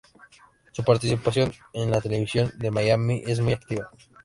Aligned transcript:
Su 0.71 0.83
participación 0.83 1.53
en 1.73 1.91
la 1.91 2.01
televisión 2.01 2.51
de 2.57 2.71
Miami 2.71 3.21
es 3.27 3.39
muy 3.39 3.53
activa. 3.53 3.91